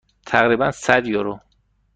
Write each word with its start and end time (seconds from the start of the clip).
تقریبا 0.25 0.71
صد 0.71 1.07
یورو. 1.07 1.39